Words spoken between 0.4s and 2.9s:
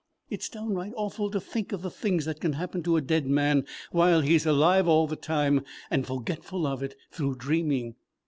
downright awful to think of the things that can happen